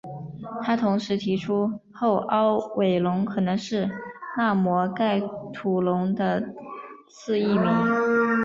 [0.63, 3.87] 他同时提出后凹尾龙可能是
[4.35, 5.21] 纳摩盖
[5.53, 6.43] 吐龙的
[7.07, 7.67] 次异名。